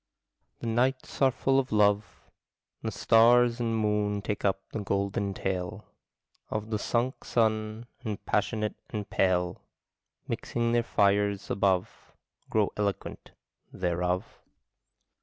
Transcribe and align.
The 0.61 0.65
nights 0.67 1.21
are 1.21 1.29
full 1.29 1.59
of 1.59 1.71
love; 1.71 2.21
The 2.81 2.89
stars 2.91 3.59
and 3.59 3.77
moon 3.77 4.23
take 4.23 4.43
up 4.43 4.63
the 4.71 4.79
golden 4.79 5.35
tale 5.35 5.85
Of 6.49 6.71
the 6.71 6.79
sunk 6.79 7.23
sun, 7.23 7.85
and 8.03 8.25
passionate 8.25 8.73
and 8.89 9.07
pale, 9.07 9.61
Mixing 10.27 10.71
their 10.71 10.81
fires 10.81 11.51
above, 11.51 12.15
Grow 12.49 12.71
eloquent 12.77 13.33
thereof. 13.71 14.41